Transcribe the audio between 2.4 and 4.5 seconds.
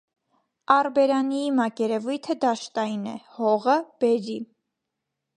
դաշտային է, հողը՝ բերրի։